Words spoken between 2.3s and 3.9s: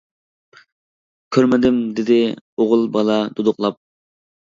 ئوغۇل بالا دۇدۇقلاپ.